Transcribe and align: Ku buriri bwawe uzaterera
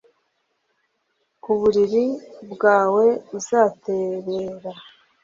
Ku 1.43 1.51
buriri 1.59 2.05
bwawe 2.51 3.05
uzaterera 3.37 4.71